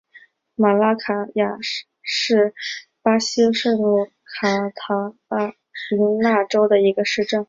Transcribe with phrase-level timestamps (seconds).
[0.55, 1.57] 马拉卡雅
[2.01, 2.55] 是
[3.03, 3.75] 巴西圣
[4.23, 5.13] 卡塔
[5.91, 7.39] 琳娜州的一个市镇。